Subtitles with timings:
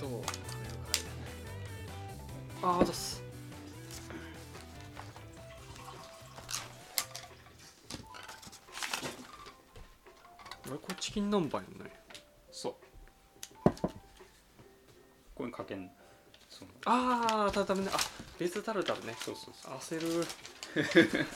[0.00, 0.74] どう食べる
[2.60, 3.22] かああざっす。
[10.66, 11.92] あれこれチキン南蛮やんね。
[12.50, 12.74] そう。
[15.34, 15.90] これかけん
[16.48, 17.90] そうああタルタルね。
[17.92, 17.98] あ
[18.38, 19.14] 別タルタルね。
[19.18, 19.74] そうそうそう。
[19.98, 20.26] 焦る。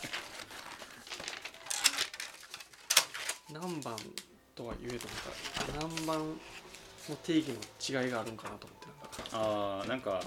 [3.50, 3.96] 南蛮
[4.54, 5.20] とは言えと思っ
[5.66, 6.36] たら南蛮
[7.12, 9.08] の定義の違いがあるんかなと思ってなんか。
[9.32, 10.22] あーなんか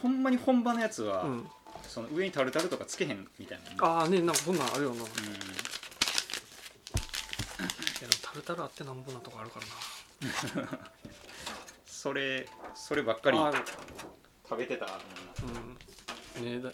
[0.00, 1.46] ほほんまに本場のやつは、うん。
[1.82, 3.70] その上にタルタルとかつけへんみたいな。
[3.70, 5.06] ねああねなんかそんなんあるよな、いやう
[8.00, 9.60] でもタルタルあってなんぼなとこあるか
[10.54, 10.68] らな。
[10.72, 10.78] ん
[11.86, 13.38] それそればっかり
[14.48, 14.86] 食べてた
[16.36, 16.44] うん。
[16.44, 16.72] ねえだ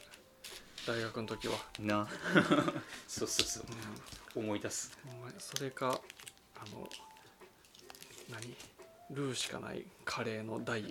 [0.87, 2.09] 大学の時は、な。
[3.07, 3.65] そうそうそう。
[4.37, 4.97] うん、思い出す。
[5.39, 6.01] それか
[6.57, 6.89] あの
[8.31, 8.55] 何？
[9.11, 10.87] ルーしかないカレーの台を、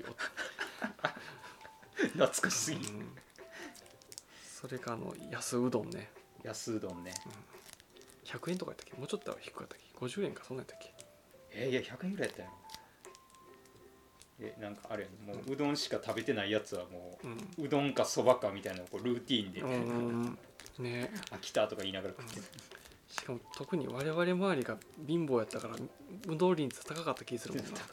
[1.96, 3.08] 懐かしすぎうん、
[4.60, 6.10] それかあの安うどんね。
[6.44, 7.14] 安うどんね。
[8.26, 8.98] 100円とかやったっけ？
[8.98, 10.94] もうちょっと低かったっけ？50円かそんなんやったっけ？
[11.52, 12.50] えーいや100円ぐらいやったよ。
[14.42, 17.32] えなんかあれもううどんしか食べてないやつはもうん。
[17.58, 20.38] ううどんかそばかみたいなのをこうルーティーンで、うん
[20.80, 21.12] ね。
[21.32, 22.44] あ来たとか言いながら食ってる
[23.10, 25.76] しかも特に我々周りが貧乏やったから
[26.28, 27.72] 運動率高かった気するもんな。
[27.72, 27.90] 確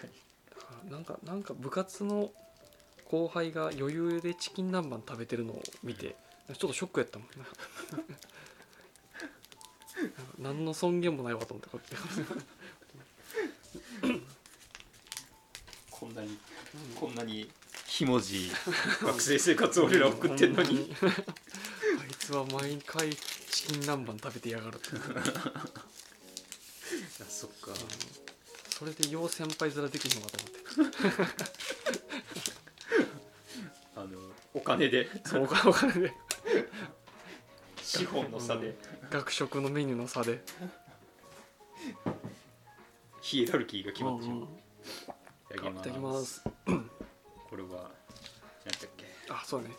[0.00, 0.12] かに
[0.84, 2.30] らなんかなんか部活の
[3.08, 6.16] 後輩が余裕でチキン南蛮食べてるのを見て
[6.48, 7.44] ちょっとショックやったもんな。
[9.96, 11.94] なんか何の尊厳もないわと思ってこう
[14.08, 14.26] やって。
[15.90, 16.38] こんなに
[16.94, 17.50] こんなに
[17.86, 18.50] ひもじい
[19.02, 20.94] 学生生活を俺ら送ってんのに
[22.26, 24.80] つは毎回チキン南蛮食べてやがる
[27.20, 27.70] あ そっか。
[28.68, 30.38] それでよう先輩面できるのかと
[30.80, 30.98] 思って。
[33.94, 34.08] あの
[34.54, 35.08] お金で。
[35.24, 36.12] そうお金で。
[37.80, 38.76] 資本の差で。
[39.08, 40.42] 学食のメニューの差で。
[43.20, 44.34] ヒエラルキーが決まってる、う。
[44.34, 44.48] んい
[45.48, 45.78] ただきます。
[45.78, 46.42] いただきます。
[47.48, 47.68] これは
[48.64, 49.06] 何だっけ。
[49.28, 49.70] あそうね。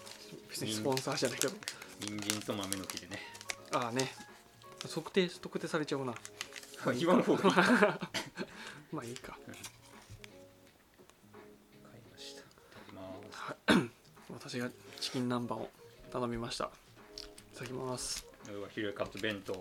[0.49, 1.53] 別にスポンサーじゃないけど
[1.99, 3.19] 人参と豆の木でね。
[3.73, 4.11] ああね。
[4.87, 6.13] 測定特定されちゃうな。
[6.97, 7.53] 言わん方がいい。
[7.53, 7.99] か買い
[8.91, 9.37] まあいいか。
[12.11, 12.41] ました。
[12.41, 13.89] いただきます。
[14.29, 14.69] 私が
[14.99, 15.69] チキン南蛮を
[16.11, 16.65] 頼みました。
[16.65, 18.25] いただきます。
[18.45, 19.53] これはヒレカツ弁当。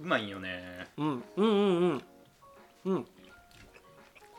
[0.00, 0.88] うまいんよね。
[0.98, 1.06] うん。
[1.06, 2.02] うんうんうん。
[2.84, 3.06] うん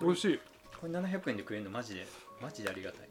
[0.01, 0.39] 美味しい。
[0.79, 2.05] これ700円で食えるのマジで
[2.41, 3.09] マジでありがたい。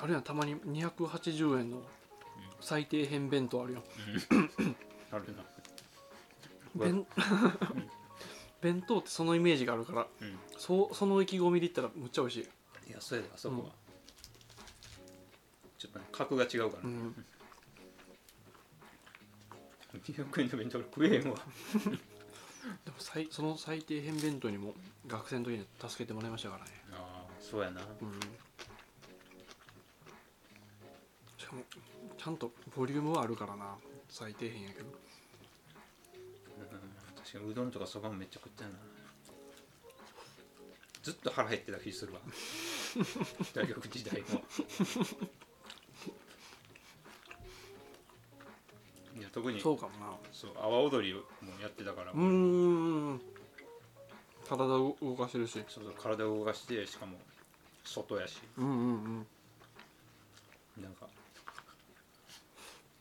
[0.00, 1.82] あれやんたまに280円の
[2.60, 3.82] 最低限弁当あるよ
[5.12, 5.44] あるな。
[6.74, 7.06] 弁
[8.60, 10.38] 弁当ってそのイメージがあるからうん。
[10.58, 12.40] そうその意気込みで言ったらむっちゃ美味し
[12.86, 12.90] い。
[12.90, 13.72] いやそれだあそこは、うん
[15.78, 17.26] ちょっとね格が違うから、ねうん
[19.98, 21.36] 200円の弁当食えへんわ
[22.84, 24.74] でも最その最低限弁当にも
[25.06, 26.70] 学生の時に助けてもらいましたからね。
[26.92, 27.82] ああそうやな。
[27.82, 28.20] うん。
[31.36, 31.62] しかも
[32.16, 33.74] ちゃんとボリュームはあるからな。
[34.08, 34.86] 最低限やけど。
[34.86, 34.94] うん。
[37.16, 38.78] 確かにうどんとかそばもめっちゃ食ったよな。
[41.02, 42.20] ずっと腹減ってた気するわ。
[43.52, 44.42] 大学時代も
[49.34, 49.60] 特に。
[49.60, 50.12] そうかもな。
[50.32, 51.20] そう阿波踊りも
[51.60, 53.20] やってたから、うーん。
[54.48, 55.52] 体を動かしてるし。
[55.68, 57.18] そうそう体を動かしてしかも
[57.84, 58.38] 外やし。
[58.56, 58.78] うんうんう
[60.80, 60.82] ん。
[60.82, 61.08] なんか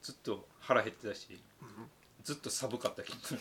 [0.01, 1.39] ずっと腹減ってたし、
[2.23, 3.39] ずっと寒かった気する。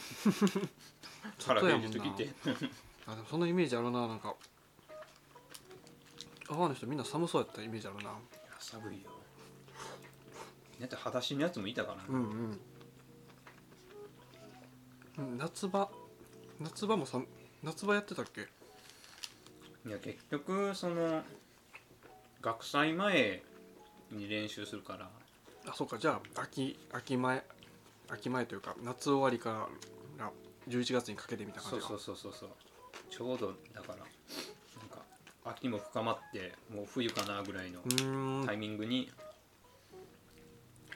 [1.47, 2.29] 腹減る時って。
[3.07, 4.35] あでもそんなイメージあるななんか。
[6.51, 8.15] 阿波の人みんな寒そうやったイメージあるな。
[8.59, 9.11] 寒いよ。
[10.79, 12.61] だって裸足のやつもいたからな、うんうんうん
[15.39, 15.91] 夏場。
[16.61, 17.21] 夏場もさ
[17.63, 18.43] 夏場やってたっけ？
[19.87, 21.23] いや結局その
[22.41, 23.43] 学祭前
[24.11, 25.11] に練習するから。
[25.67, 25.99] あそうか。
[25.99, 27.45] じゃあ秋秋前
[28.09, 29.69] 秋前というか夏終わりか
[30.19, 30.33] らが
[30.69, 31.89] 11月にかけてみた感じか。
[31.89, 32.51] そうそうそうそう
[33.11, 34.07] ちょうどだからなん
[34.89, 35.03] か
[35.45, 37.83] 秋も深まってもう冬かなぐらいの
[38.47, 39.11] タイミングに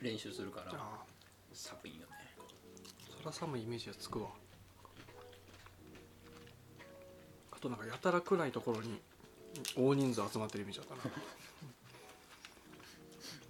[0.00, 0.72] 練習するから。
[0.74, 1.04] あ。
[1.52, 2.15] 寒いよね
[3.26, 4.28] そら寒いイメージがつくわ。
[7.50, 9.00] あとなんかやたら暗いところに
[9.76, 11.14] 大人数集まってるイメージだったな。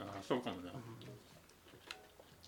[0.13, 0.73] ああそうかもな、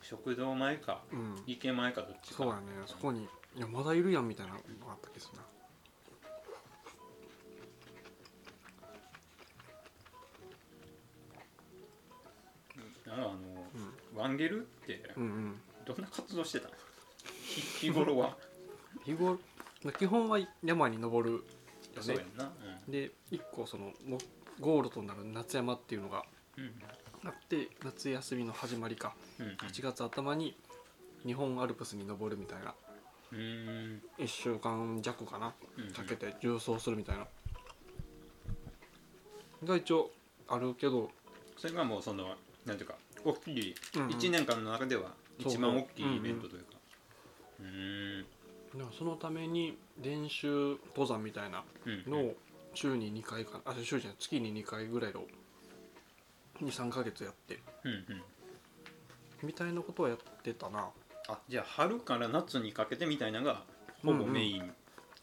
[0.03, 1.43] 食堂前かうん。
[1.47, 2.37] 池前かどっちか。
[2.37, 2.63] そうやね。
[2.87, 5.45] そこにいやまだいるやんみたいなのがあった気がするな。
[13.11, 13.39] あの
[14.15, 15.61] ワンゲルってうんうん。
[15.85, 16.78] どんな活動してたの？
[17.60, 18.37] 日日頃は。
[19.05, 19.38] 日頃
[19.99, 21.44] 基本は山に登るよね。
[22.00, 22.50] そうやんな。
[22.88, 24.19] で一個そのも
[24.60, 26.25] ゴールとなる夏山っていうのが
[26.56, 26.72] うん。
[27.25, 29.14] あって夏休みの始まりか。
[29.38, 29.52] うんうん。
[29.55, 30.56] 8月頭に
[31.25, 32.75] 日本アルプスに登るみたいな。
[33.32, 33.38] うん。
[33.38, 35.55] うん1週間弱かな。
[35.76, 37.26] うんかけて重走するみたいな。
[39.64, 40.10] が一応
[40.49, 41.10] あるけど。
[41.56, 42.34] それがもうその
[42.64, 43.75] なんていうか大きい。
[43.96, 44.08] うんうん。
[44.10, 46.78] 1年間の中では一番大きいイベントというか
[47.60, 48.26] うん
[48.75, 52.37] でもそのために練習登山みたいなうんのを
[52.75, 55.22] 週に2回かあ週じゃない月に2回ぐらいの
[56.62, 57.58] 23ヶ月やって。
[57.84, 58.22] うんうん。
[59.43, 60.88] みたいなことはやってたな。
[61.28, 63.62] あじゃあ春から夏にかけてみたいなのが
[64.05, 64.72] ほぼメイン、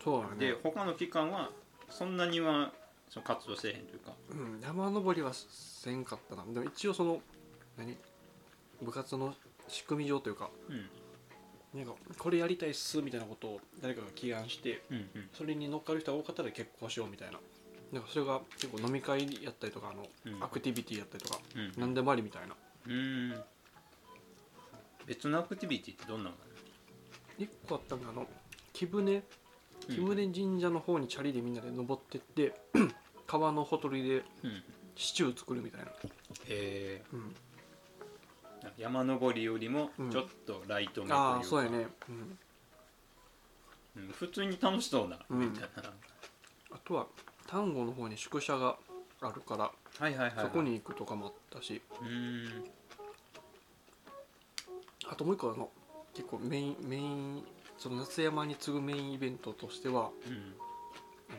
[0.04, 1.50] そうだね、で他の期間は
[1.90, 2.72] そんなには
[3.10, 4.14] その活動せえへんというか。
[4.32, 6.44] うん、山登りはせんかったな。
[6.46, 7.22] でも一応その
[7.78, 7.98] 何？
[8.82, 9.34] 部活の
[9.68, 10.90] 仕組み上というかうん
[11.76, 15.30] なんかこれやりたいっすみたいなことを誰かが祈願してうんうん。
[15.34, 17.40] それに乗っかる人が多かったら結婚しようみたいな。
[17.92, 20.06] なんかそれが結構飲み会やったりとかあの、
[20.38, 20.44] うん。
[20.44, 21.72] アクティビティやったりとかうん。
[21.78, 22.56] 何でもありみたいな。
[22.88, 23.36] うん。
[25.06, 26.38] 別のアクティビティってどんなのが
[27.38, 28.28] 一個あったのがあの
[28.74, 29.24] 木舟ある
[29.96, 32.54] 木舟神社の方にチャリでみんなで登ってって
[33.28, 34.50] 川のほとりでうん。
[34.50, 34.64] うん
[34.96, 35.88] シチュー作るみたいな、
[36.48, 37.24] えうん、ー
[38.78, 40.12] 山登りよりもうん。
[40.12, 42.38] ちょっとライトめというか、ああそうやね、うん、
[43.96, 44.12] うん。
[44.12, 45.40] 普通に楽しそうなうん。
[45.40, 45.84] みたいな、
[46.72, 47.08] あとは
[47.48, 48.78] 丹後の方に宿舎が
[49.22, 51.82] あるからはいはいはい、はい、そこに行くとかもあったし。
[52.02, 52.66] うーん。
[55.08, 55.70] あともう一個あの
[56.14, 57.44] 結構メインメイン
[57.78, 60.56] その夏山に次ぐメインイベントとしてはうん。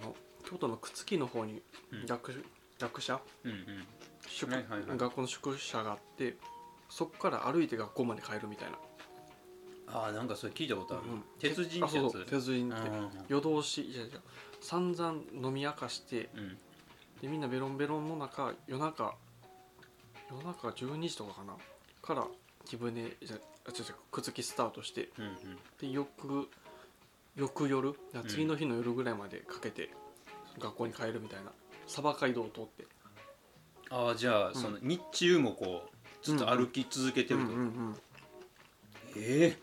[0.02, 0.14] あの
[0.48, 1.62] 京都の朽木の方に
[1.92, 2.06] うん。
[2.06, 2.44] 学,、
[2.78, 3.86] 学舎うんうん。
[4.28, 4.98] 宿はいはいはい。
[4.98, 6.36] 学校の宿舎があって
[6.88, 8.78] そこから歩いて学校まで帰るみたいな、
[9.88, 11.24] ああなんかそれ聞いたことある、うん。
[11.38, 12.12] 鉄人あってやつ？
[12.12, 12.24] そう。
[12.24, 12.88] 鉄人って。
[12.88, 14.18] うん夜通しいやいや
[14.60, 16.58] 散々飲み明かしてうん。
[17.20, 19.14] でみんなベロンベロンの中夜中
[20.30, 21.54] 夜中12時とかかな？
[22.02, 22.26] から
[22.64, 25.32] 木舟じゃあ違う違う朽木スタートしてうんうん。
[25.80, 26.48] で翌
[27.36, 29.90] 翌夜だから次の日の夜ぐらいまでかけて
[30.58, 31.52] 学校に帰るみたいな。
[31.86, 32.86] 鯖街道を通って。
[33.90, 34.54] ああじゃあ、ん。
[34.54, 35.95] その日中もこう
[36.26, 37.96] ずっと歩き続けてると、うんうんうん。
[39.16, 39.56] え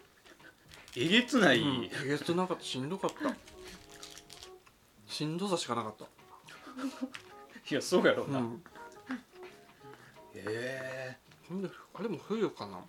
[0.95, 1.83] ええげつない、うん。
[1.83, 2.63] えげつなかった。
[2.63, 3.35] しんどかった。
[5.11, 6.05] しんどさしかなかった。
[7.69, 8.63] いやそうやろうな、うん。
[10.35, 11.17] え
[11.49, 12.79] ほんであれも冬かな。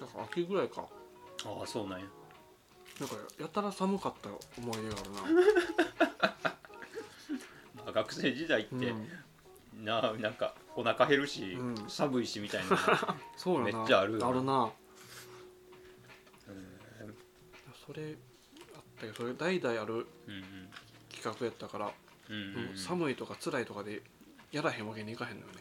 [0.00, 0.86] だから秋ぐらいか。
[1.44, 2.06] えああそうなんや。
[3.00, 5.42] なんかやたら寒かった思い出があるな。
[7.84, 9.84] まあ学生時代って、うん。
[9.84, 11.74] ななんかお腹減るし、うん。
[11.88, 12.76] 寒いしみたいな。
[13.36, 13.78] そうやな。
[13.78, 14.26] めっちゃあるよ。
[14.28, 14.70] あるな。
[16.48, 17.14] うん。
[17.86, 18.16] それ
[18.74, 19.98] あったけどそれ代々あるう
[20.32, 20.44] ん
[21.12, 21.92] 企画やったから、
[22.28, 22.68] うんうん。
[22.70, 24.02] うん寒いとか辛いとかで
[24.50, 25.60] やらへんわけにいかへんのよね。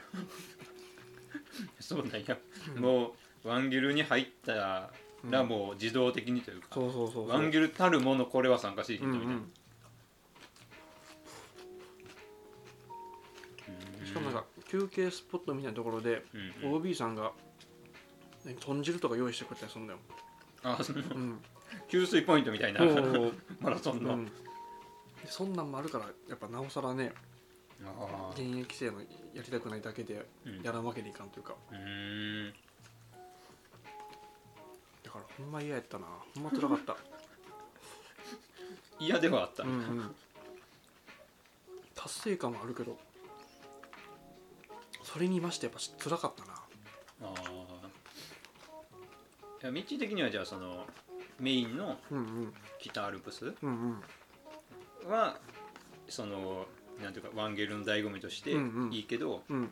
[1.79, 2.38] そうなんや、
[2.77, 4.53] もうワンギルに入った
[5.24, 7.27] らもう自動的にというか、そうそうそうそう。
[7.29, 9.27] ワンギルたるものこれは参加していいとみたい？
[9.27, 9.51] な、うん
[14.00, 14.05] うん。
[14.05, 16.24] しかもなんか休憩スポットみたいなところで
[16.63, 16.75] うんうん。
[16.77, 17.32] OB さんが
[18.44, 20.00] 何豚汁とか用意してくれたりするんだよ、
[20.63, 21.39] あそのうん、
[21.88, 22.82] 給水ポイントみたいな
[23.62, 24.32] マラソンの、うん、で
[25.27, 27.13] そんなんもあるからやっぱなおさらね
[28.32, 30.62] 現役生のやりたくないだけでうん。
[30.63, 31.53] やらんわけにいかんというか。
[31.72, 32.53] うーん。
[35.03, 36.08] だからほんま嫌やったな。
[36.34, 36.98] ほんま辛かった。
[39.00, 40.15] 嫌ではあった、うん、うん、
[41.94, 42.98] 達成感はあるけど
[45.13, 46.53] それにましてやっぱ辛かったな。
[47.22, 47.41] ああ
[49.62, 50.88] いや道的にはじゃあその
[51.39, 51.98] メインの
[52.79, 54.01] 北アルプスうん
[55.05, 55.12] うん。
[55.12, 55.38] は
[56.10, 56.65] その
[57.00, 58.55] なんていうかワンゲルの醍醐味として
[58.89, 59.72] いいけど、うん。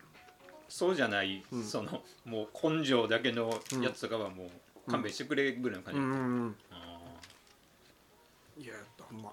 [0.69, 1.63] そうじゃない、うん。
[1.63, 3.49] そのもう根性だけの
[3.81, 4.51] やつとかはも
[4.87, 6.19] う勘弁してくれぐらいの感じ、うんうんう
[6.49, 6.55] ん。
[6.69, 6.99] あ
[8.59, 9.31] 嫌やったほんま。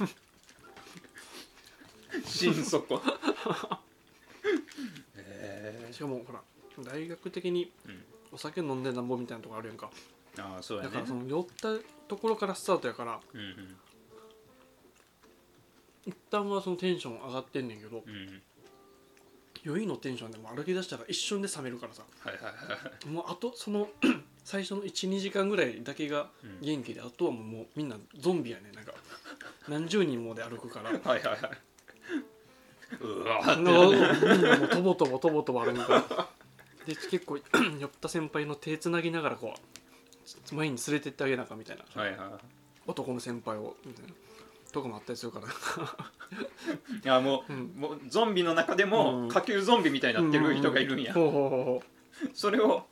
[0.00, 0.16] ー
[2.24, 3.02] 心底。
[5.16, 6.40] えしかもほら
[6.84, 9.90] 大学的にーうん、お酒飲んでなんぼみたいなとこあるやんか。
[10.38, 10.90] ああそうやね。
[10.90, 11.74] だからその酔った
[12.06, 13.76] ところからスタートやからうんうん。
[16.06, 18.42] 一旦はそのテンション上がってんねんけどうん
[19.64, 22.04] 酔いのテンションでも歩き出したら一瞬で冷めるからさ。
[22.20, 22.50] はいはいは
[23.04, 23.88] いもうあとその
[24.44, 28.92] 最初の12時間ぐらいだけがうん元気であとはもうもうみんなゾンビやねなんか
[29.68, 30.90] 何十人もで歩くから。
[30.92, 31.40] はいはいはい
[33.00, 33.62] うわーって。
[33.62, 36.28] のみんなもうとぼとぼとぼとぼ歩くから
[36.86, 37.38] で結構
[37.80, 41.84] 酔った先輩の手つなぎながらこう前に連れてってあげなあかんみたいな。
[42.00, 42.38] はいは
[42.86, 44.12] 男の先輩をみたいな。
[44.72, 45.46] とかもあったりするから。
[45.46, 45.52] いい
[47.04, 47.72] やもう,、うん。
[47.76, 48.90] もうゾンビの中でうん。
[48.90, 51.82] も下級ゾンビみたいになってる人がいるんや、ほうほうほうほ
[52.34, 52.86] それを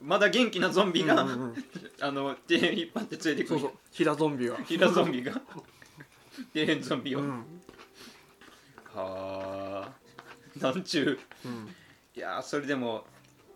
[0.00, 1.64] まだ元気なゾンうビが、うんうんうん。
[2.00, 3.56] あの手引っ張って連れてくる。
[3.56, 3.70] そうそう。
[3.92, 5.32] 平ゾンビがヒラゾンビが。
[6.54, 7.59] 底辺ゾンビを、うん
[8.94, 9.92] はあ
[10.60, 11.18] なんちゅう。
[11.46, 11.68] うん。
[12.14, 13.04] いやーそれでも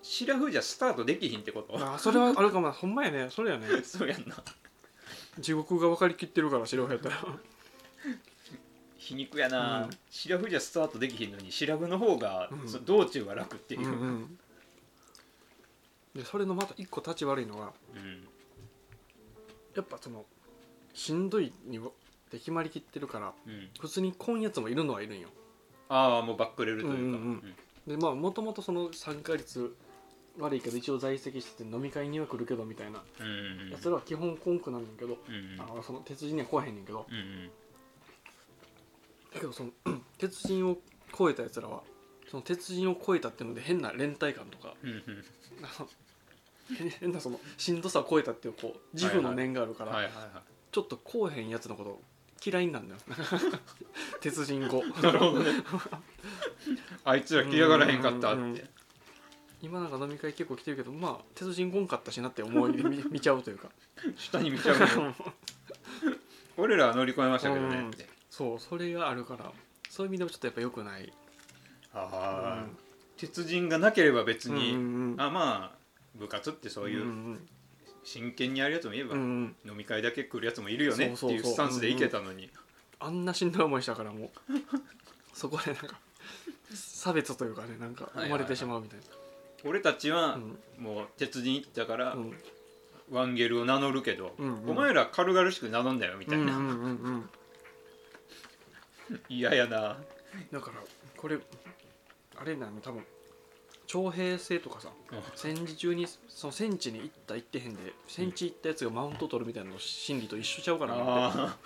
[0.02, 1.74] シラフじゃスタートできひんってこと。
[1.78, 2.68] あそれはあるかも。
[2.68, 3.28] なほんまやね。
[3.30, 3.66] それやね。
[3.82, 4.36] そうやんな。
[5.38, 7.16] 地獄が分かりきってるから白やったら。
[8.98, 9.90] 皮肉やな、うん。
[10.10, 12.68] シラフじゃスタートできひんのにシラフの方が、うん。
[12.68, 13.86] そ道中が楽っていう。
[13.86, 14.38] う、んうん。
[16.14, 18.28] でそれのまた一個立ち悪いのはうん。
[19.74, 20.24] やっぱその
[20.92, 21.80] しんどいに
[22.34, 23.68] で決まりきってるからうん。
[23.78, 25.28] 普通に来んやつもいるのはいるんよ。
[25.88, 27.10] ああもうバックれるというか、うんうん
[27.86, 27.96] うん。
[27.96, 29.76] でまあもともとその参加率
[30.40, 33.02] 悪いけど一応在籍してて飲み会には来るけどみたいな。
[33.20, 35.60] うんやつらは基本コンクなんだけど、うんうん。
[35.60, 37.06] あのその鉄人には来へんねんけど。
[37.08, 37.50] うんうん。
[39.32, 39.70] だけどその
[40.18, 40.78] 鉄人を
[41.16, 41.82] 超えたやつらは
[42.28, 45.24] その鉄人を超えたっていうので変な連帯感とかうんうん。
[46.76, 50.42] 変変なそのしんどさを超えたっていうこう自負の念があるから、はいはいは
[50.74, 52.00] ちょっとこうへんやつのこと
[52.44, 53.00] 嫌いになるんだよ。
[54.20, 54.82] 鉄人語。
[54.82, 55.62] いなるほどね。
[57.04, 58.68] あいつら嫌がらへんかったって、うんうんうん。
[59.62, 63.70] 今なんか飲み会結構来てるけどまあ鉄人来んかったしなって思いで見 見ちゃうというか。
[64.16, 65.14] 下に見ちゃうの
[66.56, 67.76] 俺らは乗り越えましたけどね。
[67.76, 67.90] うん。
[68.30, 69.52] そうそれがあるから。
[69.88, 71.12] そういう意味でもちょっとやっぱ良くない。
[71.92, 72.66] ああ、
[73.16, 74.78] 鉄人がなければ別うんに、うん
[75.12, 75.20] うん。
[75.20, 75.78] あまあ
[76.16, 77.48] 部活ってそういううん
[78.04, 79.56] 真剣にやるやつもいれば、うんうん。
[79.70, 82.50] 飲み会だけ来るやつもいるよねっていうスタンスでいけたのに、
[83.00, 84.30] あんなしんどい思いしたからもう。
[85.32, 85.98] そこでなんか
[86.72, 89.00] 差別というかねなんか生まれてしまうみたい
[89.64, 90.58] 俺たちはなうん。
[90.78, 92.36] もう鉄人行ったから、うん。
[93.10, 94.70] ワンゲルを名乗るけど、うんうん。
[94.70, 96.72] お前ら軽々しく名乗んだよみたいな、うんう
[97.10, 97.30] ん
[99.28, 99.98] やな。
[100.52, 100.82] だから
[101.16, 101.38] これ
[102.36, 103.04] あれなの多分
[103.94, 104.88] 徴兵制とかさ
[105.36, 111.02] 戦時中にその戦地に行った行ってへんで戦地行ったやつがマウント取るみたいなの心理と一緒ちゃうかなって。
[111.06, 111.56] あ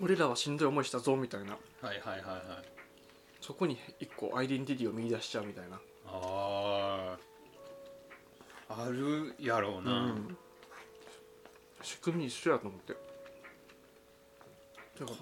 [0.00, 1.58] 俺らはしんどい思いしたぞみたいな。
[1.82, 2.42] あはいはいはいはい。
[3.42, 5.78] そこに一個アイデンティティを見出しちゃうみたいな。
[6.06, 7.18] あ
[8.70, 10.38] ああるやろうな、うん。
[11.82, 12.94] 仕組み一緒やと思って。
[12.94, 12.98] だ
[15.04, 15.18] から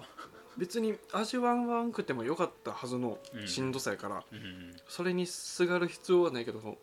[0.59, 4.75] 別に味わわんくてもよかったはずのうんしんどさやから、うん。
[4.89, 6.77] それにすがる必要はないけど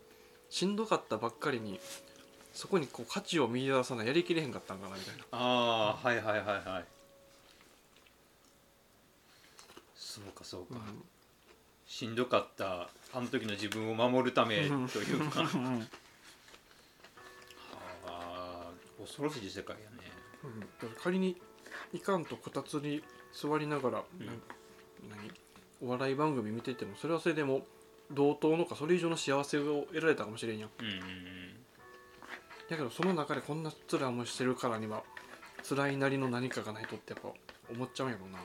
[0.49, 1.79] しんどかったばっかりに
[2.53, 5.23] そこにこう価値を見出さないやりきれへんかったんかなみたいな。
[5.31, 6.85] ああはいはいはいはい。
[9.95, 10.81] そうかそうか、
[11.85, 15.87] しんどかったあの時の自分を守るためうんというか、うんうん。
[18.07, 20.11] あー恐ろしい世界やね。
[20.43, 20.59] うん。
[20.61, 21.39] だから仮に
[21.93, 23.03] いかんとこたつに
[23.39, 24.41] 座りながら、うん。
[25.87, 27.61] お笑い番組見ててもそれはそれでも
[28.11, 30.69] 同等のかそれ以上の幸せを得られたかもしれんやん。
[30.79, 31.01] うんうんうん。
[32.69, 35.03] だけどその中でこんな辛い思いしてるからには
[35.67, 37.29] 辛いなりの何かがないとってやっぱ
[37.71, 38.39] 思っちゃうんやろうな。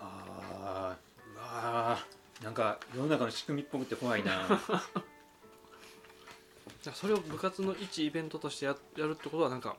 [0.00, 4.60] あーうわーなんか世の中の仕組みっぽくて怖いな。
[6.94, 9.76] それを部活の一イベントとしてややるってことはなんか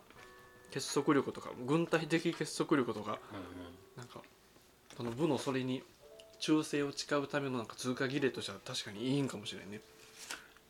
[0.72, 3.18] 結束力とか軍隊的結束力とか
[4.00, 4.22] なんか
[4.96, 5.84] その部のそれに
[6.40, 9.82] 忠誠を誓うためのなんか通過儀礼としては確かにいいんかもしれんね。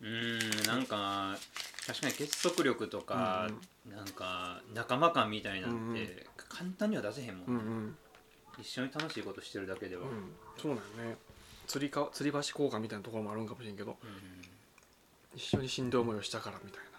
[0.01, 1.37] うんうんなんか
[1.85, 3.49] 確かに結束力とか、
[3.87, 6.07] なんか仲間感みたいなんて、うんうん。
[6.47, 7.97] 簡単には出せへんもん、うんうん。
[8.59, 10.09] 一緒に楽しいことしてるだけでは、うん。
[10.09, 11.17] うんそうなんよね。
[11.67, 13.95] 釣りか吊り橋効果みたいなところもあるんかもしれんけど
[15.35, 16.89] 一緒にしんどい思いをしたからみたいな。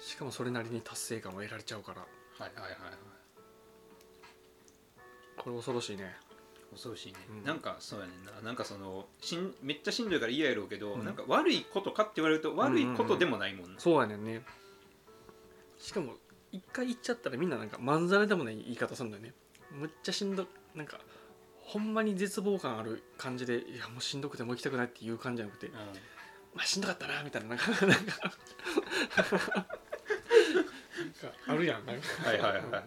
[0.00, 2.00] しかもそれなりに達成感を得られちゃうから。
[2.00, 2.06] は
[2.40, 3.17] いはいはいはい
[5.42, 6.14] これ恐ろしいね。
[6.70, 7.44] 恐ろしいね、うん。
[7.44, 8.32] なんかそうやねんな。
[8.42, 11.04] なんかそのしんめっちゃしんどいから嫌やろうけど、うん。
[11.04, 14.42] なんか悪いことかって言われると悪いことでもないもんな、そうやねんね。
[15.78, 16.14] しかも
[16.52, 19.32] 一回言っちゃったらみんななんかまんざらでもない言い方するんだよね。
[19.70, 20.98] むっちゃしんどなんか
[21.60, 25.74] ほんまに絶望感ある感じでいやもうしんどくてもう行きたくないっていう感じじゃなくてうん。
[25.74, 28.06] まあしんどかったなみたいななんかなんかなんか
[31.46, 32.28] あるやんなんか。
[32.28, 32.84] はいはいはい。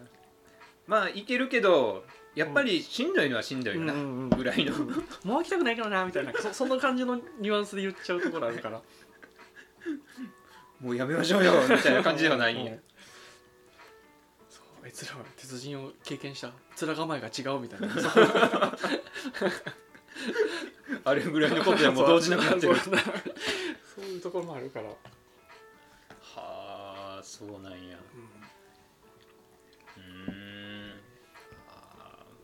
[0.87, 2.03] まあいけるけど
[2.35, 3.93] やっぱりしんどいのはしんどいよな、
[4.35, 4.73] ぐらいの。
[5.23, 6.31] もう行きたくないけどなみたいな。
[6.33, 8.81] そそんな感じのニュアンスで言っちゃうところあるから。
[10.79, 12.71] もうやめましょうよみたいな感じではないんや。
[12.71, 12.79] うん。
[14.49, 16.51] そうあいつらは鉄人を経験した。
[16.85, 17.87] 面構えが違うみたいな。
[21.03, 22.75] あれぐらいのことでもう動じなくなってる。
[23.95, 24.95] そういうところもあるから、は
[27.19, 27.97] あそうなんや。
[27.97, 28.30] う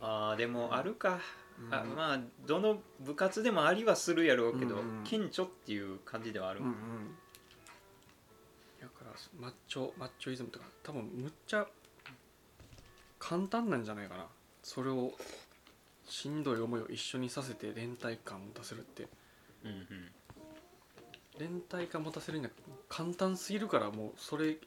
[0.02, 1.20] あでもあるか、
[1.60, 1.74] うん。
[1.74, 5.04] あまあどの部活でもありはするやろうけど、うんうん。
[5.04, 6.74] 顕著っていう感じではある、うんうん。
[8.80, 11.68] だからマッチョマッチョイズムとか多分むっちゃ
[13.20, 14.28] 簡単なんじゃないかな。
[14.64, 15.14] それを
[16.08, 19.08] しんどい思いを一緒にさせて連帯感持たせるって。
[19.64, 20.12] うんうん。
[21.40, 22.52] 連帯感持たせるには
[22.90, 24.58] 簡単すぎるからもうそれ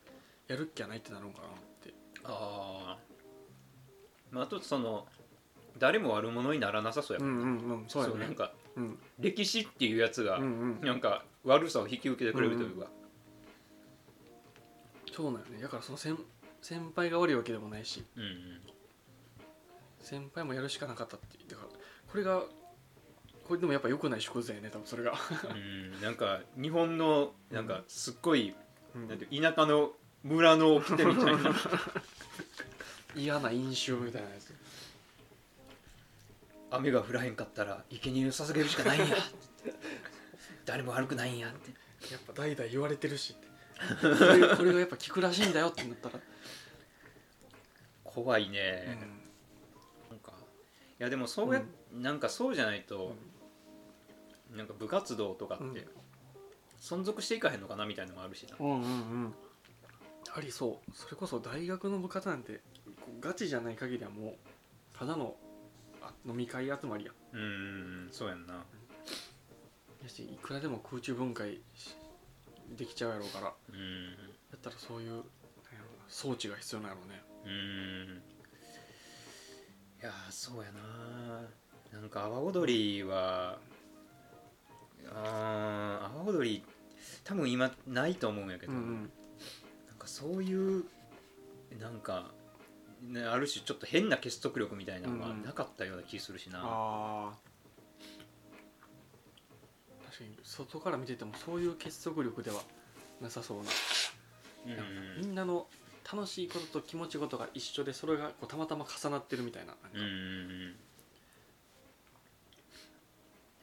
[0.46, 1.50] やるっきゃないってなるのかなっ
[1.82, 1.94] て。
[2.24, 2.98] ああ
[4.30, 5.06] まああとその
[5.80, 8.98] 誰も悪者にならなさそうやもん、うんうんうんそうなんかうん。
[9.18, 12.86] 歴史っていうやつが、なんか悪さを引き受けてくれるというか、
[15.12, 15.60] そうなんよね。
[15.60, 16.16] だからその先
[16.62, 18.04] 先輩が悪いわけでもないし。
[18.16, 18.60] うんうん
[20.02, 21.68] 先輩もやるしかなかったってだから
[22.10, 22.42] これが
[23.46, 26.00] これでもやっぱ良くない縮図やね多分それが、うん。
[26.00, 28.54] なんか日本のなんかすっごい、
[28.94, 29.08] うん。
[29.08, 29.90] なんて田舎の
[30.22, 31.54] 村の掟みたいな。
[33.16, 34.54] 嫌な飲酒みたいなやつ
[36.70, 39.16] 雨が降らへんかったら生贄を捧げるしかないんや。
[40.64, 41.70] 誰も悪くないんやって。
[42.12, 43.48] やっぱ代々言われてるしって。
[44.00, 46.20] こ れこれがやっぱ効くらしいんだよってなったら、
[48.04, 48.98] 怖いね、
[50.10, 53.14] なんかいやでもそうや、なんかそうじゃないと、
[54.50, 56.00] なんか部活動とかって、うん
[56.80, 58.86] 存続していかへんのかなみたいなのもあるしな、うんうんう
[59.26, 59.34] ん。
[60.34, 60.90] ありそう。
[60.94, 62.62] それこそ大学の部活なんて
[63.20, 64.34] ガチじゃない限りはもう
[64.98, 65.49] ただのあ
[66.26, 68.64] 飲み会集まりやうんそうやんな。
[70.02, 71.94] やしいくらでも空中分解し
[72.76, 73.46] できちゃうやろうから。
[73.46, 73.76] やうん。
[74.56, 75.24] ったらそういうなんやろな
[76.08, 77.22] 装置が必要なんやろうね。
[77.44, 78.22] うん。
[80.02, 82.00] いやーそうやな。
[82.00, 83.58] なんか阿波踊りは
[85.12, 86.62] あー阿波踊り
[87.24, 89.10] 多分今ないと思うんやけど、うん。
[89.88, 90.84] なんかそういう
[91.80, 92.32] なんか、
[93.02, 100.04] ね、ある種ちょっと変な結束力みたいなのはうんうんなかったような気するしな、あー。
[100.06, 102.60] 確かに外から見ててもそういう結束力では
[103.20, 103.64] なさそうな。
[104.66, 105.66] うんみんなの
[106.12, 109.88] 楽しいことと気持ち事が一緒でそれがこうたまたま重なってるみたいななんか。
[109.94, 110.76] うんうん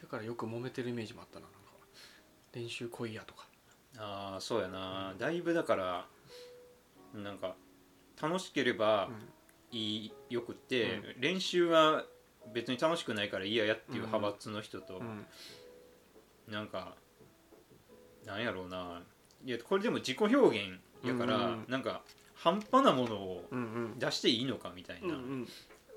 [0.02, 1.58] だからよく揉めてるイメージもあったななんか。
[2.54, 3.46] 練習来いやとか。
[3.98, 5.14] ああそうやな。
[5.18, 6.08] だいぶだから
[7.14, 7.56] なんか
[8.22, 9.10] 楽しければ
[9.72, 12.04] いいよくって、練習は
[12.54, 15.26] 別に楽しくないから嫌やっていう派閥の人と、うん。
[16.52, 16.96] なんか
[18.26, 19.02] なんやろうな。
[19.46, 22.02] いやこれでも自己表現やから、うなんか
[22.34, 23.44] 半端なものを
[23.98, 25.16] 出していいのかみたいな、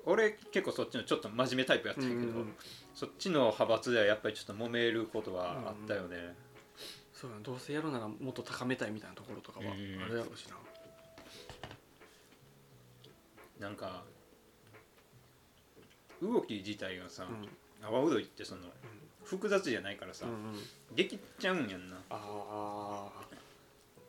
[0.05, 2.45] 俺結構そっちのちょっと真面目タイプやったんやけど、
[2.93, 6.35] そっちの派閥ではやっぱりちょっと揉めることはあったよね、
[7.13, 9.71] そうどうせやるならもっと高めたいみたいなところとかはうん。
[10.03, 10.55] あるやろうしな
[13.61, 14.03] なんか
[16.21, 17.47] 動き自体がさうん。
[17.85, 18.61] 阿波踊りってその
[19.23, 20.35] 複雑じゃないからさ、うんう
[20.93, 20.95] ん。
[20.95, 21.97] できちゃうんやんな。
[22.09, 23.07] あ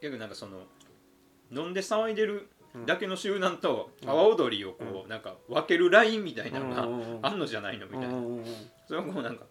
[0.01, 0.63] 逆になんかその
[1.51, 4.11] 飲んで騒いでるあだけの集団とうん。
[4.11, 7.27] 阿波踊りをこうなんか分けるラインみたいなのがうんうんうん。
[7.27, 8.09] あんのじゃないのみたいな。
[8.09, 8.45] うんうんうん。
[8.89, 9.45] それはこうなんか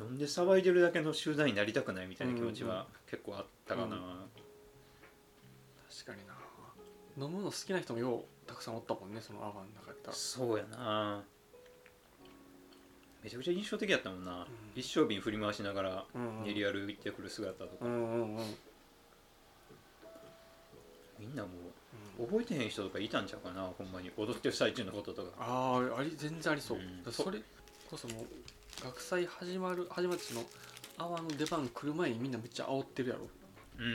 [0.00, 4.02] 飲んで騒いでるだけの集団になりたくないみたいな気持ちうんうんは結構あったかな、うん。
[5.90, 6.34] 確かにな。
[7.26, 11.22] 飲むの好きな人もようたくさんおったもんねそのアワの中やったらそうやな。
[13.22, 14.46] めちゃくちゃ印象的やったもんな、ん。
[14.76, 16.44] 一升瓶振り回しながらうんうん。
[16.44, 18.54] 練り歩いてくる姿とか、うんうんうん。
[21.18, 21.48] みんなも
[22.18, 22.24] うん。
[22.24, 24.10] う覚えてへん人とかいたんちゃうかなほんまに。
[24.16, 25.28] 踊ってる最中のこととか。
[25.40, 27.12] あああり全然ありそう、うん。
[27.12, 27.40] それ
[27.90, 30.44] こそもう学祭始まる始まってその
[30.98, 33.22] 泡の出番来る前にみんなめっちゃ煽ってるやろ。
[33.78, 33.88] うんう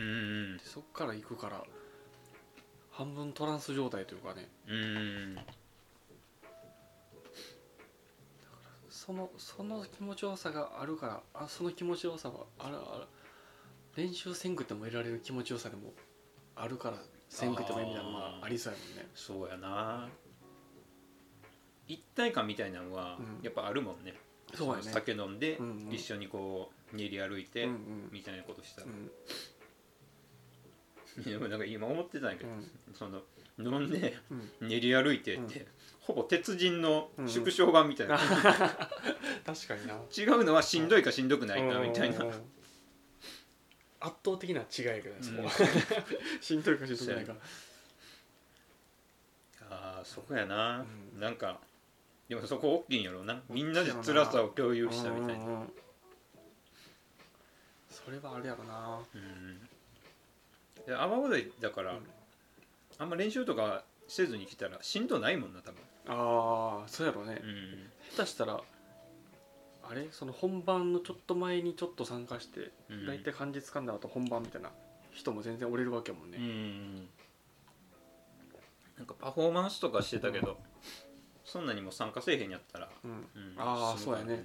[0.55, 0.57] ん。
[0.57, 1.63] でそっから行くから
[3.01, 4.47] 半分トランス状態というかね。
[4.67, 4.75] うん。
[4.75, 5.39] うん
[8.89, 13.07] そのその気持ちよさがあるからあその気持ちよさはあるある。
[13.95, 15.93] 練習せんくても得られる気持ちよさでも
[16.55, 19.09] あるからせんくてもいいみたいなのはありそうやもんね。
[19.15, 20.07] そうやな。
[21.87, 23.43] 一体感みたいなのはうん。
[23.43, 24.13] やっぱあるもんね、
[24.53, 24.85] そうやね。
[24.85, 25.91] の酒飲んでうんうん。
[25.91, 28.09] 一緒にこう練り歩いてうんうん。
[28.11, 29.11] みたいなことしたら、うん
[31.25, 32.71] でもなんか今思ってたんやけど、うん。
[32.93, 33.21] その
[33.59, 34.17] 飲んで
[34.61, 34.69] うん。
[34.69, 35.67] 練り歩いてって、うん。
[36.01, 38.17] ほぼ鉄人の縮小版みたいな、
[39.45, 40.01] 確かにな。
[40.17, 42.25] 違うのはしんどいかしんどくないかみたいな、
[43.99, 45.49] 圧倒的な違いやけどねそこ
[46.41, 47.35] しんどいかしんどくないか。
[49.69, 50.79] ああそこやな、
[51.13, 51.19] うん。
[51.19, 51.61] なんか
[52.27, 53.41] でもそこ大きいんやろうな。
[53.49, 55.67] みんなで辛さを共有したみたいな、
[57.89, 58.99] それはあれやろな。
[59.13, 59.59] うん。
[59.59, 59.67] で
[60.89, 62.07] 阿波踊りだから、うん。
[62.97, 65.81] あんま練習とかせずに来たらしんどないもんな多分。
[66.07, 67.41] ああそうやろね。
[67.43, 67.89] うん。
[68.15, 68.61] 下手したら
[69.83, 70.07] あれ？
[70.11, 73.05] その本番のちょっと前にちょっと参加してうん。
[73.05, 74.69] 大体感じつかんだ後本番みたいな
[75.11, 76.95] 人も全然折れるわけやもんうねん。
[78.97, 80.57] なんかパフォーマンスとかしてたけど、
[81.43, 83.11] そんなにも参加せえへんやったら、うん。
[83.11, 83.25] うん。
[83.57, 84.43] ああしそうやね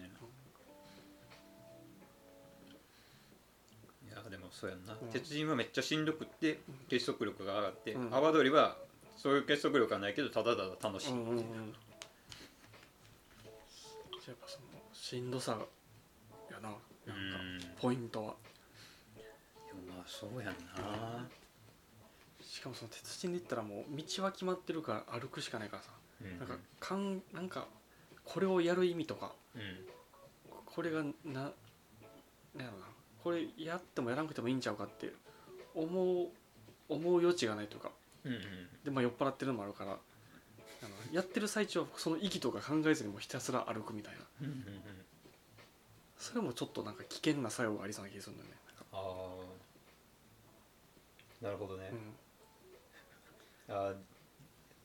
[4.31, 5.09] でもそうやんな、うん。
[5.09, 6.59] 鉄人はめっちゃしんどくって
[6.89, 8.15] 結束力が上がって、うん。
[8.15, 8.77] 阿波踊りは
[9.17, 11.41] そういう結束力はないけどただただ楽しい、うんうんう
[14.27, 15.57] やっぱそのしんどさ
[16.51, 16.69] やな。
[16.69, 17.61] なんかうん。
[17.81, 18.35] ポイントは。
[19.69, 21.29] でもまあそうやんな、
[22.43, 25.91] しかもその鉄人で言ったらもう道は決まってるから歩くしかないからさ。
[26.23, 27.69] うんなんかかんなんか
[28.25, 29.63] これをやる意味とかうん。
[30.65, 31.53] これがななんや
[32.57, 32.87] ろな
[33.27, 35.13] これやってもやらなくてもいいんちゃうかって
[35.75, 35.89] 思
[36.23, 36.29] う
[36.89, 37.91] 思う余地がないとか。
[38.25, 38.41] うんうん
[38.85, 39.99] でまあ酔っ払ってるのもあるからあの
[41.13, 44.21] やってる最中はその意義とか考えずにもうひたすら歩くみたいな。
[44.43, 44.63] うんうんうん。
[46.17, 48.57] それもちょっとなんか危険な作用がありそうな気がするんだよね。
[48.93, 49.27] あ
[51.43, 51.91] あなるほどね、
[53.67, 53.79] なん。
[53.89, 53.95] あー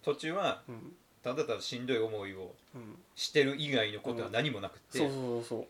[0.01, 0.75] 途中はかうん。
[0.75, 2.97] うんただただしんどい思いをうん。
[3.15, 5.67] してる以外のことは何もなくて、そうそうそう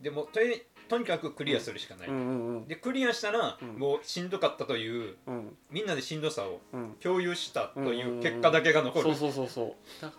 [0.00, 2.08] でもとにとにかくクリアするしかない、
[2.68, 3.78] でクリアしたら、うん。
[3.78, 5.56] もうしんどかったといううん。
[5.70, 6.96] みんなでしんどさをうん。
[7.00, 10.02] 共有したという結果だけが残る、そうそうそうそう。
[10.02, 10.12] だ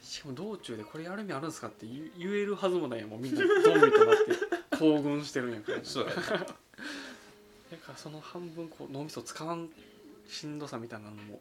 [0.00, 3.40] しかも道中でこれやる意味あるんですかって言言えるはずもないやんもうみんな。
[3.40, 4.16] ドンミとなっ
[4.70, 5.78] て興奮してるんやから。
[5.82, 6.16] そうやね。
[6.16, 9.68] だからその半分こう脳みそ使わん
[10.26, 11.40] しんどさみたいなのも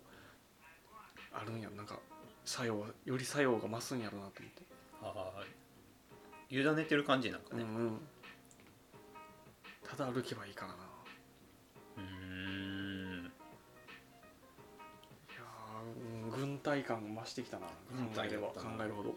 [1.32, 1.76] あるんやろ。
[1.76, 2.00] なんか
[2.44, 4.62] 作用より作用が増すんやろうなと思って、
[5.02, 5.44] ああ
[6.50, 7.64] 委ねてる感じなんかね。
[7.64, 8.00] うんうん。
[9.88, 10.78] ただ歩けばいいからな。
[11.98, 12.04] うー
[13.24, 13.26] ん。
[13.26, 13.30] い
[15.36, 15.44] や
[16.32, 17.68] 軍隊感が増してきたな。
[17.68, 19.16] 考軍隊えれば考えるほど。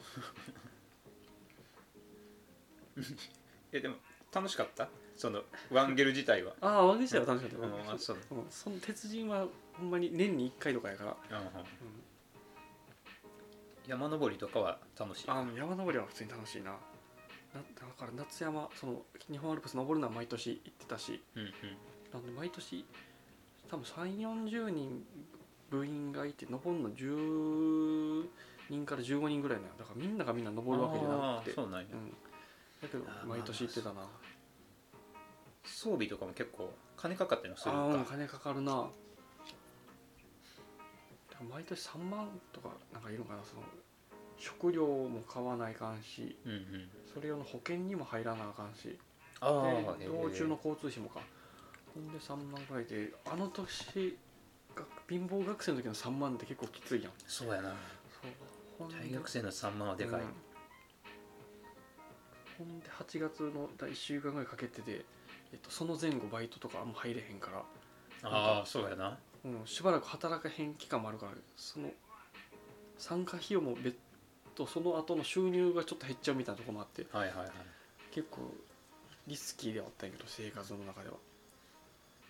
[3.73, 3.97] えでも
[4.33, 4.89] 楽しかった？
[5.17, 6.55] そのワンゲル自体は。
[6.63, 7.91] ああワンゲ自体は楽しかったよ、うんう。
[7.91, 7.99] うん
[8.51, 11.53] その鉄人はほんまに年に1回とかやから、うんうん。
[11.57, 11.65] うん。
[13.87, 16.77] 山登りとかは楽しいあの山登りは普通に楽しいな
[17.55, 21.51] なだから夏山その日本アルプス登るのは毎年行ってたしうんうん。
[22.13, 22.85] なんで毎年
[23.71, 25.05] 多分3 4 0人
[25.71, 28.27] 部員がいて登るの10
[28.69, 31.55] 人から15人ぐらいなのだからみんながみんな登るわけじゃなくて。
[31.55, 32.11] そうなんや、うん、
[32.83, 34.07] だけど毎年行ってたな。
[35.65, 38.89] 装備とかも結構金かかったりもするああーうんか金かかるな。
[41.49, 43.63] 毎年3万とかなんかいるのかなその
[44.41, 46.89] 食料も買わないかんしうんうん。
[47.13, 48.99] それ用の保険にも入らなあかんし。
[49.41, 51.21] あで道中の交通費もか。
[51.95, 54.17] ほんで3万ぐらいであの年
[54.75, 57.13] が貧乏学生の時の3万って結構きついやん。
[57.27, 57.75] そうやな。
[58.89, 60.27] 大学生の3万はでかい、うん。
[62.59, 65.05] ほんで8月の1週間ぐらいかけてて、
[65.53, 67.63] えっと、その前後バイトとかも入れへんから、
[68.31, 69.19] ああそうやな。
[69.45, 71.91] うん、しばらく働かへん期間もあるからその
[72.99, 73.97] 参加費用も別
[74.55, 77.51] 途その後の収入がちょっと減っちゃうみたいなところもあってはいはいはい。
[78.13, 78.53] 結構
[79.27, 81.17] リスキーではあったんやけど生活の中では。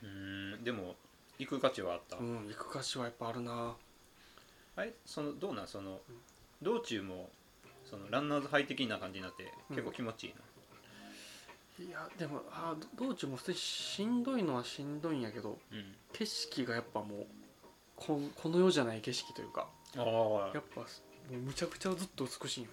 [0.02, 0.96] うーんでも
[1.38, 3.74] 行く価値はあった、うん行く価値はやっぱあるな。
[4.76, 5.66] あれそのどうなん？
[5.66, 6.00] その
[6.62, 7.30] 道中も
[7.88, 10.34] そのランナーズハイ的な感じになって結構気持ちいい
[11.80, 15.94] な、いやでもあ道中も普通にしんどいのはしんどいんやけどうん。
[16.12, 17.26] 景色がやっぱもう
[17.96, 20.82] ここの世じゃない景色というかああやっぱ
[21.30, 22.72] もうむちゃくちゃずっと美しいよね。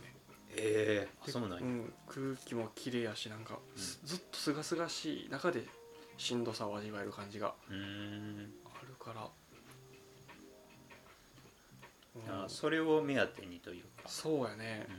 [0.59, 3.81] ええでそうなんや、ん、空気も綺麗やしなんか、うん。
[3.81, 5.63] すずっとすがすがしい中で
[6.17, 8.51] しんどさを味わえる感じがうーん。
[8.65, 9.27] あるから、
[12.15, 12.21] うん。
[12.41, 13.89] あーそれを目当てにというか。
[14.07, 14.87] そうやね。
[14.89, 14.95] う、ー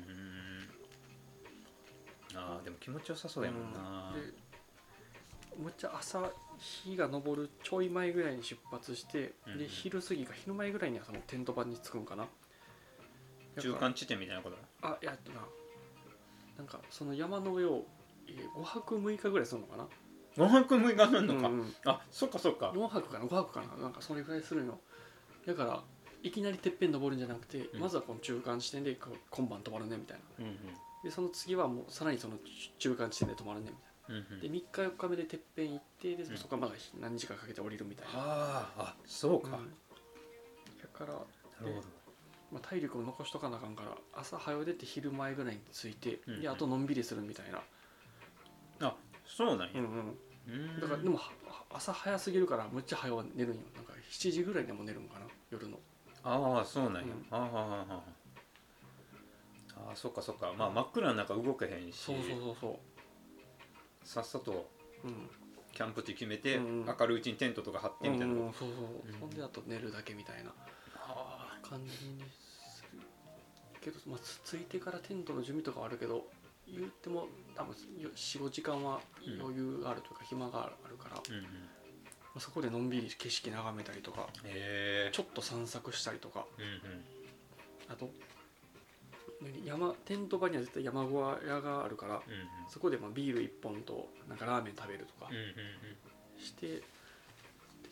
[2.36, 2.40] ん。
[2.40, 4.20] あーでも気持ちよさそうやもんな、うん。
[4.20, 4.26] で
[5.56, 12.28] むっちゃ朝日が昇るちょい前ぐらいに出発して、うんで昼過ぎか昼前ぐらいにはそのテント場に着くんかな
[13.60, 14.56] 中間地点みたいなこと？
[14.82, 15.40] あいやえっとな
[16.58, 17.84] なんかその山の上を
[18.56, 19.86] 5泊6日ぐらいするのかな
[20.36, 22.72] ？5泊6日なんのか、うんうんあそっかそっか。
[22.74, 23.82] 4泊かな？5泊かな？
[23.82, 24.78] なんかそれぐらいするんよ
[25.46, 25.82] だから
[26.22, 27.80] いきなりてっぺん登るんじゃなくて、うん。
[27.80, 28.96] まずはこの中間地点で
[29.30, 30.44] 今晩泊まるねみたいな。
[30.44, 30.56] うん
[31.04, 32.34] でその次はもうさらにその
[32.80, 33.76] 中間地点で泊まるねみ
[34.08, 34.36] たいうんうんうん。
[34.38, 36.36] なで3日4日目でてっぺん行ってでん。
[36.36, 39.70] そこからまだ何時間かけて降りるみたいな、あーあそうか、うん。
[40.76, 41.22] だから、なる
[41.60, 41.86] ほど
[42.50, 47.62] まあ、体力を残しとかなあかんから朝早出て昼前ぐらいに着いて、うんであとのんびりするみたいな、
[49.28, 50.18] そうなんや、うんうん。
[50.48, 50.80] うん。
[50.80, 51.30] だからでもは
[51.70, 53.62] 朝早すぎるからむっちゃ早う寝るんよ。
[53.76, 55.78] なんか7時ぐらいでも寝るんかな夜の。
[56.24, 57.26] ああそうなんや、うん。
[57.30, 58.02] あーあーあーあ。
[59.86, 60.52] ーあーそっかそっか。
[60.58, 61.96] まあ真っ暗の中動けへんし。
[61.96, 62.80] そうそうそうそ
[64.02, 64.70] さっさと
[65.04, 65.30] ううん。
[65.72, 66.86] キャンプ地決めて、うんうん。
[66.98, 69.16] 明るいうちにテントとか張ってみたいな、うんうんそうそう、う。
[69.16, 69.20] ん。
[69.20, 70.50] ほんであと寝るだけみたいな。
[70.50, 70.54] あ
[71.68, 72.22] 感じに
[72.74, 73.00] する
[73.80, 76.24] けど、まあ、つついてからテントの準備とかはあるけど
[76.66, 79.00] 言っても多分45時間は
[79.40, 81.44] 余裕があるというか、暇があるから、まーうんうん。
[82.36, 85.10] あ、そこでのんびり景色眺めたりとかへえ。
[85.12, 87.04] ちょっと散策したりとかうんうん。
[87.88, 88.10] あと
[89.40, 92.20] 何山テント場には絶対山小屋があるからうん
[92.68, 96.44] そこでまあビール1本となんかラーメン食べるとかうんうんうん。
[96.44, 96.82] してで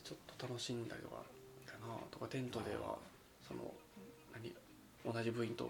[0.04, 1.16] ちょっと楽しんだりとか
[1.64, 2.98] かなとかテントでは
[3.46, 3.72] その
[4.34, 4.54] 何
[5.14, 5.68] 同じ部員と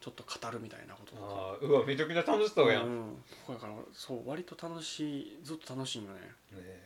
[0.00, 1.28] ちょっと語るみたいなこととか。
[1.28, 3.16] あーうわめちゃくちゃ楽しそうやん、へうん、
[3.48, 6.20] だからそう割と楽しいずっと楽しいよね。
[6.54, 6.80] え。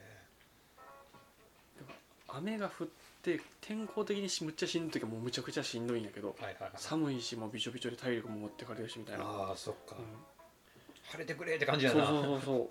[2.29, 2.89] 雨が降っ
[3.23, 6.71] て天候的にしむっちゃしんどい時はもうむちゃくちゃしんどいんやけどはいはいはい。
[6.77, 10.05] 寒いしもうびちょびちょで体力も持ってかれるしみたいな、ああそっか、うん。
[11.11, 12.07] 晴れてくれって感じやな。
[12.07, 12.71] そうそうそうそ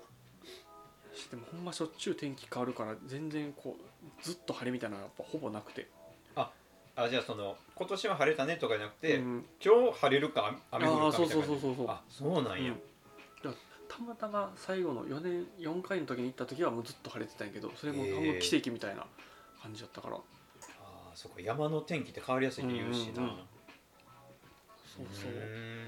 [1.14, 1.16] う。
[1.16, 5.88] しでもほんましょっちゅう天気変わるから全然こうずっと晴れみたいなのはやっぱほぼなくて、
[7.02, 9.44] あじゃあその今年は晴れたねとかじゃなくて、うん。
[9.64, 11.42] 今日晴れるか雨降るかみたいな。
[11.42, 12.80] そうそうそうそうあそうなんや、うん。
[13.88, 19.04] たまたま最後の4年4回の時に行った時はもうずっと晴れてたんやけどそれもほんま奇跡みたいな
[19.60, 20.20] 感じだったから、あ
[20.78, 23.36] あそっか山の天気って変わりやすいって言うしな、うんうんうん。
[24.86, 25.30] そうそう。
[25.32, 25.84] ー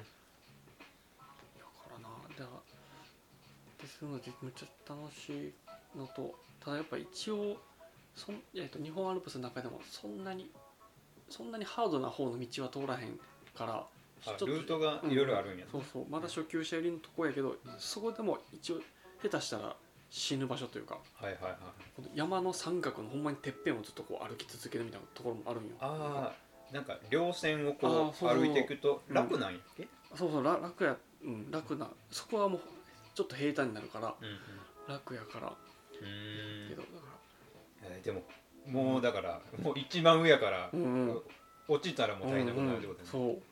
[1.59, 2.51] だんからなだ
[3.81, 5.53] ですのでめっちゃ楽しい
[5.97, 7.57] のとただやっぱ一応
[8.15, 10.51] そん、えっと日本アルプスの中でもそんなに
[11.33, 13.19] そんなにハードな方の道は通らへん
[13.57, 13.87] からあ
[14.27, 16.07] ちょっとルートがいろいろあるんや、そうそう。
[16.09, 18.81] まだ初級者寄りのとこやけどそこでも一応
[19.23, 19.75] 下手したら
[20.11, 21.53] 死ぬ場所というかはいはいはい
[21.97, 25.71] この山の三角のほんまにてっぺんをずっとこう歩き続けるみたいなところもあるんよ。
[25.81, 26.33] あ
[26.71, 28.39] あなんか稜線をこうそうそう。
[28.39, 29.59] 歩いていくと楽なんや。
[29.59, 30.45] っけ、そうそう。
[30.45, 32.61] ら楽や、うん、楽なそこはもう
[33.15, 34.95] ちょっと平坦になるからうんうん。
[34.95, 35.49] 楽やから。
[35.49, 36.69] うーん。
[36.69, 37.23] けどだか
[37.85, 38.23] えーでも
[38.67, 41.23] もうだからもう一番上やから、らうんうん。
[41.69, 43.35] 落ちたらもう大変なことになるってことね、うんうん。
[43.35, 43.43] そう。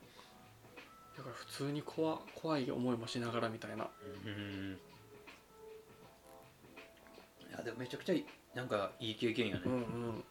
[1.17, 3.89] だから普通に怖怖い思いもしながらみたいな。
[4.25, 4.79] うん
[7.49, 10.25] いやでもめちゃくちゃいいなんかいい経験やね、うんうん。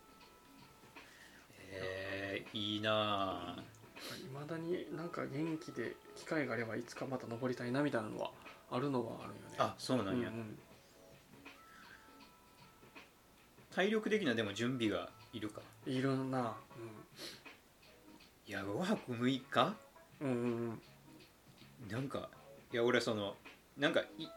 [1.72, 3.64] えー、いいなあ。
[4.18, 8.32] いまだになんか元気で機会があればいつかまた登りたいなみたいなのは
[8.72, 9.56] あるのはあるよね。
[9.58, 10.60] あそうなんや、うんうん
[13.74, 15.62] 体力的なでも準備がいるか。
[15.86, 16.56] いるな、
[18.48, 19.76] いや5泊6日
[20.22, 21.92] うん、うんうん。
[21.92, 22.30] なんか
[22.74, 23.36] いや俺その
[23.78, 24.28] なんかい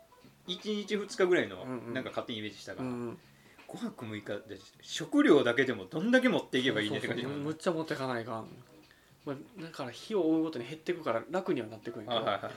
[0.49, 1.95] 1日2日ぐらいのうんうん。
[1.95, 3.19] なんか勝手にイメージしたから、うんうん。
[3.69, 8.47] 5泊6日で食料だけでもどんだけ持っていけばいいねって感じむっちゃ持ってかないかん、
[9.25, 12.07] まあ、だから火を追うごとに減っていくから楽にはなってくる。
[12.07, 12.53] んやけどあはいはい。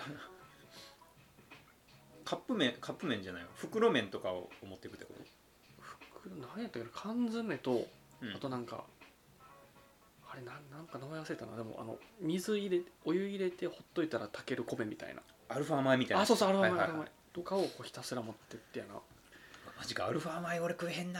[2.25, 3.49] カップ麺カップ麺じゃないわ。
[3.55, 5.21] 袋麺とかを持っていくってこと？
[5.21, 5.35] 袋
[6.29, 7.88] 何やったっけな缶詰と
[8.21, 8.33] うん。
[8.33, 8.83] あとなんか、
[10.31, 11.55] あれなんなんか名前忘れたな。
[11.55, 15.21] でもあの水入れお湯入れてほっといたら炊ける米みたいな。
[15.49, 16.23] アルファ米みたいな。
[16.23, 17.11] あそうそうアルファ米、はいはいはい。
[17.33, 18.95] とかをこうひたすら持ってってやな。
[19.77, 21.19] マジかアルファ米俺食えへんな。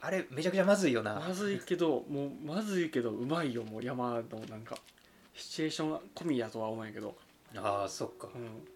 [0.00, 1.14] あれめちゃくちゃまずいよな。
[1.14, 4.76] まずいけどもうまずいけどうまいよもう山のなんか
[5.34, 7.16] シチュエーション込みやとは思うんやけど、
[7.56, 8.28] あーそっか。
[8.34, 8.68] うん、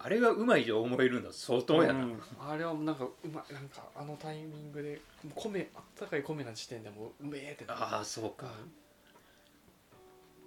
[0.00, 2.22] あれがうまいと思えるんだ相当やな、うん。
[2.40, 5.00] あれはなんかうまいなんかあのタイミングで
[5.34, 7.80] 米あったかい米な時点でもううめえってなる。
[7.80, 8.46] ああそうか。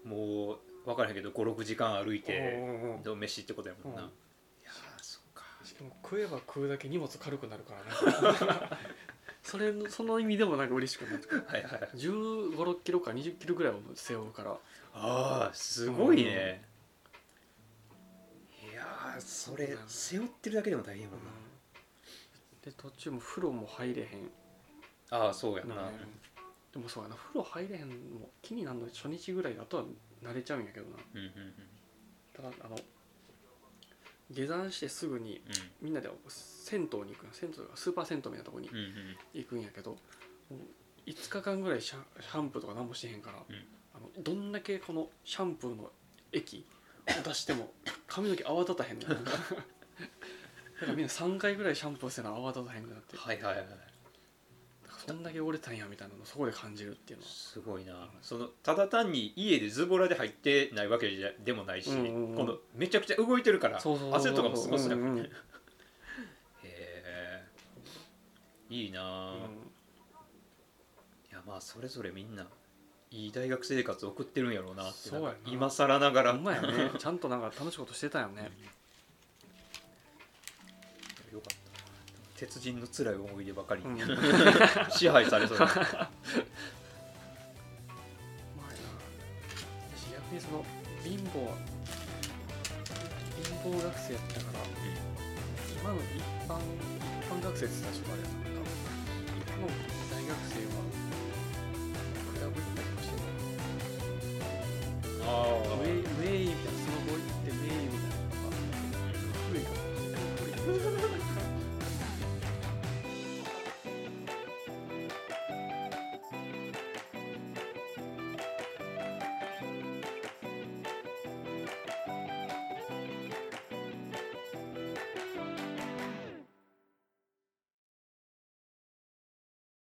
[0.06, 2.64] うもう分からへんけど56時間歩いんてうん。
[2.64, 4.08] うんうんどう飯ってことやもんな、うん。
[4.08, 4.12] い
[4.64, 5.44] やーそっか。
[5.64, 8.78] しかも食えば食うだけ荷物軽くなるからね。
[9.44, 11.90] それのその意味でもなんか嬉しくなってくるはいはいはい。
[11.96, 14.56] 1 5 6キロか2 0キロぐらいは背負うから。
[14.94, 16.64] ああすごいね、
[19.22, 21.32] それうん背負ってるだけでも大変やもんな、
[22.64, 24.30] で途中も風呂も入れへん。
[25.10, 25.92] ああそうやな、な
[26.72, 27.16] でもそうやな。
[27.16, 29.84] 風呂入れへんのも気になるの初日ぐらいだとは
[30.24, 30.98] 慣れちゃうんやけどな。
[31.14, 31.54] うんうんうん。
[32.34, 32.78] ただあの
[34.30, 35.42] 下山してすぐに
[35.82, 39.18] みんなで銭湯に行く銭湯がスーパー銭湯みたいなとこにうんうん。
[39.34, 39.98] 行くんやけど、も
[40.52, 40.56] う
[41.06, 43.42] 5日間ぐらいシャシャンプーとか何もしてへんから、ん。
[43.94, 45.92] あのどんだけこのシャンプーの
[46.32, 47.72] 液を出しても
[48.08, 49.44] 髪の毛泡立たへんの なんかだか
[50.88, 53.18] らみんな3回ぐらいシャンプーせな泡立たへんくなって。
[53.18, 53.66] はいはいはい
[55.08, 57.32] そんだけ折れたんやみたいなのをそこで感じるっていうのは。
[57.32, 58.08] すごいな。
[58.22, 62.36] そのただ単に家でズボラで入ってないわけじゃでもないし、うんうんうん。
[62.36, 64.34] このめちゃくちゃ動いてるからそうそうそうそう。
[64.34, 65.30] 汗とかもすごすなくて、うんうんへ
[66.64, 67.44] え。
[68.70, 69.36] いいなあ、
[71.32, 72.46] いやまあそれぞれみんな
[73.12, 75.36] いい大学生活送ってるんやろうなってそうやな。
[75.46, 76.32] 今更ながら。
[76.32, 76.92] ほんまやね。
[77.00, 78.50] ちゃんとなんか楽しいことしてたよね。
[81.34, 81.58] よかっ
[82.36, 84.18] た鉄人の辛い思い出ばかりに、うん。
[84.92, 85.86] 支配されそうだまあな。
[89.96, 90.66] 私逆にその
[91.04, 91.54] 貧乏
[93.44, 94.60] 貧乏学生やったから
[95.82, 96.02] 今の一
[96.48, 98.30] 般一般学生って言ったらちょっとあれ今
[99.58, 99.68] の
[100.12, 100.78] 大学生は
[102.32, 103.01] 比べたりもして